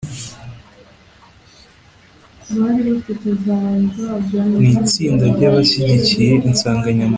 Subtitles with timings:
[4.61, 7.09] Ni itsinda ry’abashyigikiye insanganyamatsiko.